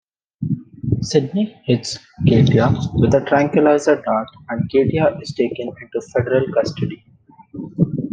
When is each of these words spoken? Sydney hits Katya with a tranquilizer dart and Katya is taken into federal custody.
Sydney 1.03 1.61
hits 1.65 1.99
Katya 2.27 2.73
with 2.95 3.13
a 3.13 3.23
tranquilizer 3.27 4.01
dart 4.03 4.27
and 4.49 4.61
Katya 4.71 5.15
is 5.21 5.31
taken 5.35 5.67
into 5.67 6.07
federal 6.11 6.43
custody. 6.55 7.03